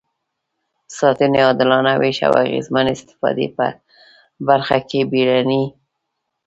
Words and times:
ساتنې، 0.97 1.39
عادلانه 1.45 1.93
وېش 2.01 2.17
او 2.27 2.33
اغېزمنې 2.43 2.91
استفادې 2.95 3.47
په 3.55 3.65
برخه 4.47 4.77
کې 4.89 4.99
بیړني. 5.11 5.63